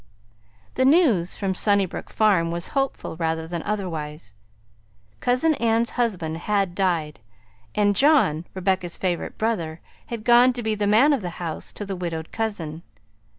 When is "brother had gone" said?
9.37-10.53